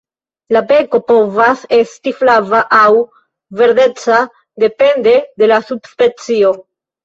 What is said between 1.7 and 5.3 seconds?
esti flava aŭ verdeca depende